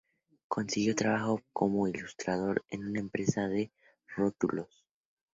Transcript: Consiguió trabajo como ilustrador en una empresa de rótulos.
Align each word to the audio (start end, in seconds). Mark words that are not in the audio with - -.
Consiguió 0.47 0.95
trabajo 0.95 1.43
como 1.53 1.87
ilustrador 1.87 2.65
en 2.69 2.85
una 2.87 3.01
empresa 3.01 3.47
de 3.47 3.69
rótulos. 4.15 4.83